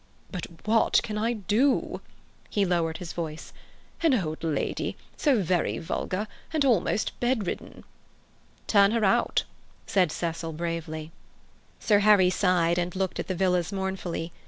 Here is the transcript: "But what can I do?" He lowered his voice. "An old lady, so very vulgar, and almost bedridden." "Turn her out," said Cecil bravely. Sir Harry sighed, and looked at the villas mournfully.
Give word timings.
"But 0.31 0.47
what 0.65 0.99
can 1.03 1.15
I 1.15 1.33
do?" 1.33 2.01
He 2.49 2.65
lowered 2.65 2.97
his 2.97 3.13
voice. 3.13 3.53
"An 4.01 4.15
old 4.15 4.43
lady, 4.43 4.97
so 5.15 5.43
very 5.43 5.77
vulgar, 5.77 6.25
and 6.51 6.65
almost 6.65 7.11
bedridden." 7.19 7.83
"Turn 8.65 8.93
her 8.93 9.05
out," 9.05 9.43
said 9.85 10.11
Cecil 10.11 10.53
bravely. 10.53 11.11
Sir 11.79 11.99
Harry 11.99 12.31
sighed, 12.31 12.79
and 12.79 12.95
looked 12.95 13.19
at 13.19 13.27
the 13.27 13.35
villas 13.35 13.71
mournfully. 13.71 14.31